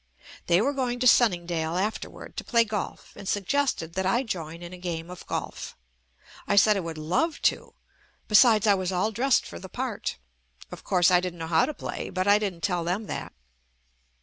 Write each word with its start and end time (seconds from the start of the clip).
They 0.47 0.61
were 0.61 0.73
going 0.73 0.99
to 1.01 1.07
Sunningdale 1.07 1.75
afterward 1.77 2.35
to 2.37 2.43
play 2.43 2.63
golf 2.63 3.13
and 3.15 3.27
suggested 3.27 3.93
that 3.93 4.03
I 4.03 4.23
join 4.23 4.63
in 4.63 4.73
a 4.73 4.77
game 4.79 5.11
of 5.11 5.27
golf. 5.27 5.77
I 6.47 6.55
said 6.55 6.75
I 6.75 6.79
would 6.79 6.97
love 6.97 7.39
to— 7.43 7.75
besides 8.27 8.65
I 8.65 8.73
was 8.73 8.91
all 8.91 9.11
dressed 9.11 9.45
for 9.45 9.59
the 9.59 9.69
part. 9.69 10.17
Of 10.71 10.83
course, 10.83 11.11
I 11.11 11.19
didn't 11.19 11.37
know 11.37 11.45
how 11.45 11.67
to 11.67 11.73
play, 11.75 12.09
but 12.09 12.27
I 12.27 12.39
didn't 12.39 12.61
tell 12.61 12.83
them 12.83 13.05
that. 13.05 13.31